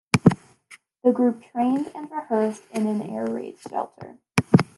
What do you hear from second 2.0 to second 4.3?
rehearsed in an air raid shelter.